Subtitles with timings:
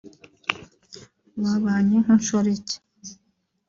[1.41, 2.75] “Babanye nk’inshoreke